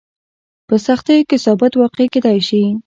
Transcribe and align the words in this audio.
په 0.67 0.75
سختیو 0.87 1.27
کې 1.29 1.37
ثابت 1.45 1.71
واقع 1.81 2.05
کېدای 2.13 2.39
شي. 2.47 2.63